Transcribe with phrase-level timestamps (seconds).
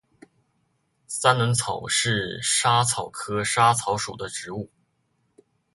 [1.05, 4.71] 三轮草是莎草科莎草属的植物。